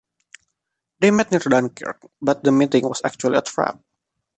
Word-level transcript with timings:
They 0.99 1.11
met 1.11 1.29
near 1.29 1.39
Dunkirk, 1.41 2.01
but 2.23 2.43
the 2.43 2.51
meeting 2.51 2.87
was 2.89 3.01
actually 3.05 3.37
a 3.37 3.43
trap. 3.43 3.79